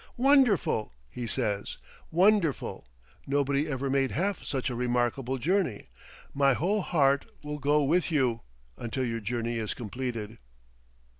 "Wonderful!" 0.17 0.93
he 1.11 1.27
says, 1.27 1.77
"wonderful! 2.09 2.83
nobody 3.27 3.67
ever 3.67 3.87
made 3.87 4.09
half 4.09 4.43
such 4.43 4.71
a 4.71 4.75
remarkable 4.75 5.37
journey; 5.37 5.89
my 6.33 6.53
whole 6.53 6.81
heart 6.81 7.25
will 7.43 7.59
go 7.59 7.83
with 7.83 8.09
you 8.11 8.41
until 8.77 9.05
your 9.05 9.19
journey 9.19 9.59
is 9.59 9.75
completed." 9.75 10.39